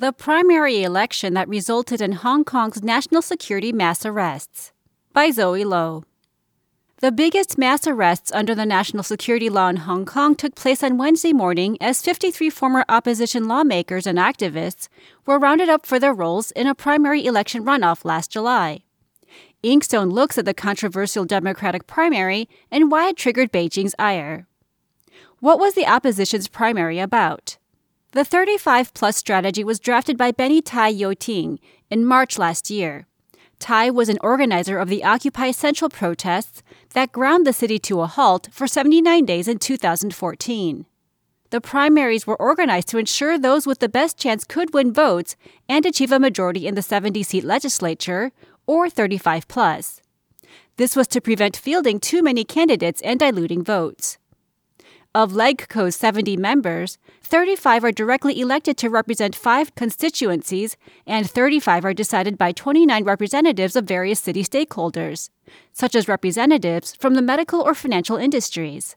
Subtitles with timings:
[0.00, 4.70] the primary election that resulted in Hong Kong's national security mass arrests.
[5.12, 6.04] By Zoe Low.
[7.00, 10.98] The biggest mass arrests under the national security law in Hong Kong took place on
[10.98, 14.86] Wednesday morning as 53 former opposition lawmakers and activists
[15.26, 18.84] were rounded up for their roles in a primary election runoff last July.
[19.64, 24.46] Inkstone looks at the controversial Democratic primary and why it triggered Beijing's ire.
[25.40, 27.57] What was the opposition's primary about?
[28.12, 31.58] The 35 plus strategy was drafted by Benny Tai Yiu-ting
[31.90, 33.06] in March last year.
[33.58, 36.62] Tai was an organizer of the Occupy Central protests
[36.94, 40.86] that ground the city to a halt for 79 days in 2014.
[41.50, 45.36] The primaries were organized to ensure those with the best chance could win votes
[45.68, 48.32] and achieve a majority in the 70 seat legislature,
[48.66, 50.00] or 35 plus.
[50.78, 54.16] This was to prevent fielding too many candidates and diluting votes.
[55.14, 60.76] Of LegCo's 70 members, 35 are directly elected to represent five constituencies,
[61.06, 65.30] and 35 are decided by 29 representatives of various city stakeholders,
[65.72, 68.96] such as representatives from the medical or financial industries.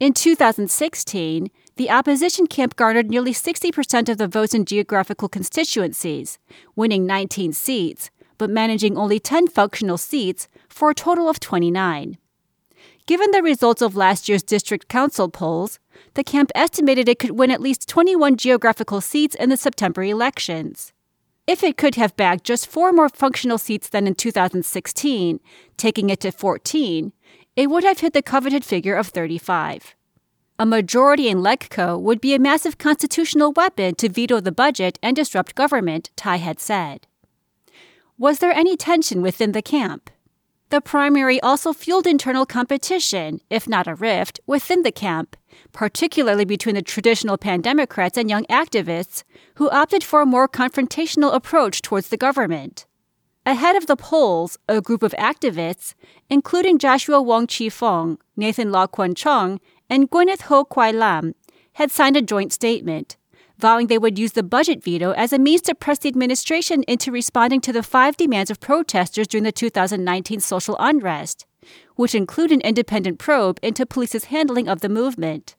[0.00, 6.38] In 2016, the opposition camp garnered nearly 60% of the votes in geographical constituencies,
[6.74, 12.18] winning 19 seats, but managing only 10 functional seats for a total of 29.
[13.06, 15.78] Given the results of last year's district council polls,
[16.14, 20.94] the camp estimated it could win at least 21 geographical seats in the September elections.
[21.46, 25.38] If it could have bagged just four more functional seats than in 2016,
[25.76, 27.12] taking it to 14,
[27.56, 29.94] it would have hit the coveted figure of 35.
[30.58, 35.14] A majority in LegCo would be a massive constitutional weapon to veto the budget and
[35.14, 37.06] disrupt government, Tai had said.
[38.16, 40.08] Was there any tension within the camp?
[40.74, 45.36] The primary also fueled internal competition, if not a rift, within the camp,
[45.70, 49.22] particularly between the traditional pan Democrats and young activists
[49.54, 52.86] who opted for a more confrontational approach towards the government.
[53.46, 55.94] Ahead of the polls, a group of activists,
[56.28, 61.36] including Joshua Wong Chi Fong, Nathan Law Kwun Chong, and Gwyneth Ho Kwai Lam,
[61.74, 63.16] had signed a joint statement
[63.58, 67.12] vowing they would use the budget veto as a means to press the administration into
[67.12, 71.46] responding to the five demands of protesters during the 2019 social unrest,
[71.96, 75.56] which include an independent probe into police's handling of the movement.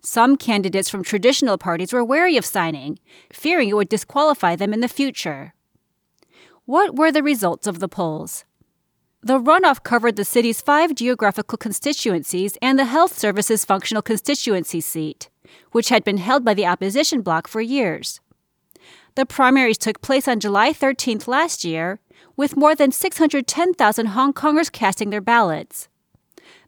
[0.00, 2.98] Some candidates from traditional parties were wary of signing,
[3.32, 5.54] fearing it would disqualify them in the future.
[6.64, 8.44] What were the results of the polls?
[9.22, 15.28] The runoff covered the city's five geographical constituencies and the Health Services Functional Constituency seat
[15.72, 18.20] which had been held by the opposition bloc for years.
[19.14, 22.00] The primaries took place on July 13th last year,
[22.36, 25.88] with more than 610,000 Hong Kongers casting their ballots.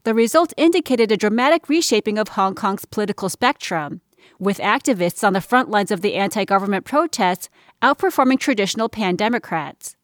[0.03, 4.01] The result indicated a dramatic reshaping of Hong Kong's political spectrum,
[4.39, 7.49] with activists on the front lines of the anti government protests
[7.81, 9.95] outperforming traditional pan Democrats.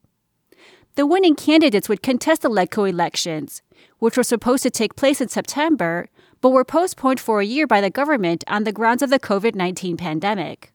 [0.96, 3.62] The winning candidates would contest the LegCo elections,
[4.00, 6.08] which were supposed to take place in September,
[6.46, 9.56] but were postponed for a year by the government on the grounds of the COVID
[9.56, 10.72] 19 pandemic.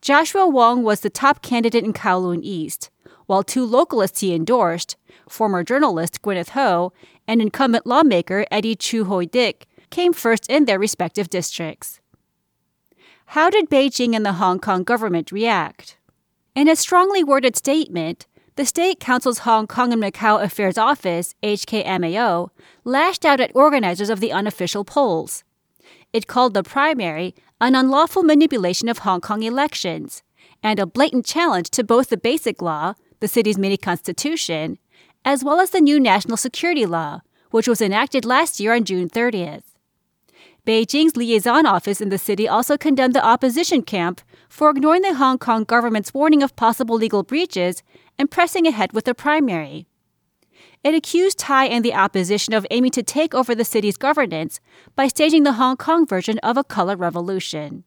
[0.00, 2.88] Joshua Wong was the top candidate in Kowloon East,
[3.26, 4.96] while two localists he endorsed,
[5.28, 6.92] former journalist Gwyneth Ho
[7.26, 11.98] and incumbent lawmaker Eddie Chu Hoi Dick, came first in their respective districts.
[13.34, 15.96] How did Beijing and the Hong Kong government react?
[16.54, 18.28] In a strongly worded statement,
[18.58, 22.50] the State Council's Hong Kong and Macau Affairs Office, HKMAO,
[22.82, 25.44] lashed out at organizers of the unofficial polls.
[26.12, 30.24] It called the primary an unlawful manipulation of Hong Kong elections
[30.60, 34.78] and a blatant challenge to both the Basic Law, the city's mini constitution,
[35.24, 37.20] as well as the new national security law,
[37.52, 39.77] which was enacted last year on June 30th.
[40.68, 44.20] Beijing's liaison office in the city also condemned the opposition camp
[44.50, 47.82] for ignoring the Hong Kong government's warning of possible legal breaches
[48.18, 49.88] and pressing ahead with the primary.
[50.84, 54.60] It accused Tai and the opposition of aiming to take over the city's governance
[54.94, 57.84] by staging the Hong Kong version of a color revolution.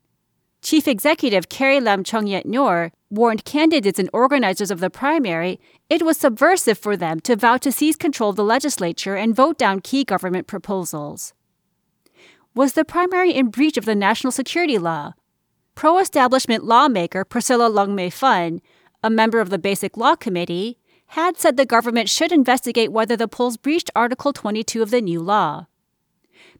[0.64, 6.18] Chief Executive Carrie Lam Cheng Yuet-ngor warned candidates and organizers of the primary it was
[6.18, 10.04] subversive for them to vow to seize control of the legislature and vote down key
[10.04, 11.36] government proposals.
[12.54, 15.14] Was the primary in breach of the national security law?
[15.74, 18.62] Pro establishment lawmaker Priscilla Leung Mei-fun
[19.04, 20.78] a member of the Basic Law Committee,
[21.08, 25.20] had said the government should investigate whether the polls breached Article 22 of the new
[25.20, 25.68] law.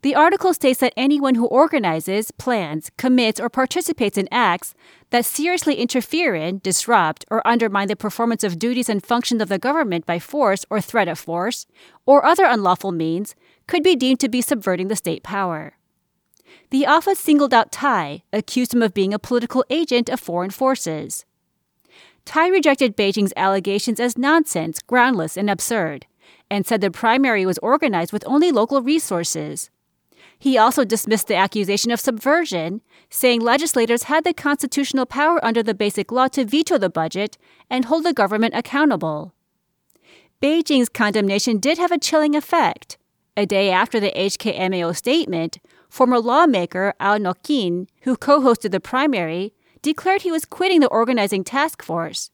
[0.02, 4.74] The article states that anyone who organizes, plans, commits, or participates in acts
[5.12, 9.60] that seriously interfere in, disrupt, or undermine the performance of duties and functions of the
[9.60, 11.68] government by force or threat of force,
[12.08, 13.36] or other unlawful means,
[13.68, 15.74] could be deemed to be subverting the state power.
[16.70, 21.26] The office singled out Tai, accused him of being a political agent of foreign forces.
[22.26, 26.06] Tai rejected Beijing's allegations as nonsense, groundless, and absurd,
[26.50, 29.70] and said the primary was organized with only local resources.
[30.38, 35.74] He also dismissed the accusation of subversion, saying legislators had the constitutional power under the
[35.74, 37.38] Basic Law to veto the budget
[37.70, 39.34] and hold the government accountable.
[40.42, 42.98] Beijing's condemnation did have a chilling effect.
[43.38, 50.24] A day after the HKMAO statement, former lawmaker Au Nok-hin, who co-hosted the primary, declared
[50.24, 52.30] he was quitting the organizing task force.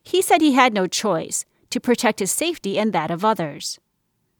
[0.00, 3.80] He said he had no choice to protect his safety and that of others.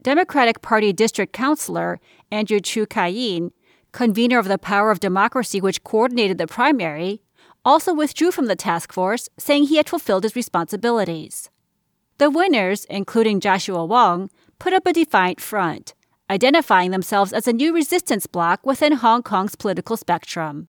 [0.00, 1.98] Democratic Party District Councilor
[2.30, 3.50] Andrew Chiu Ka-yin,
[3.90, 7.22] convener of the Power of Democracy which coordinated the primary,
[7.64, 11.50] also withdrew from the task force, saying he had fulfilled his responsibilities.
[12.18, 15.94] The winners, including Joshua Wong, put up a defiant front,
[16.30, 20.68] identifying themselves as a new resistance bloc within Hong Kong's political spectrum.